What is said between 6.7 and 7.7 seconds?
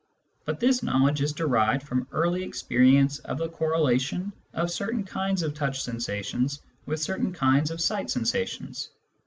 with certain kinds